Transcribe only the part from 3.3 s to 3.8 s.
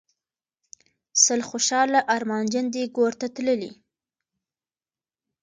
تللي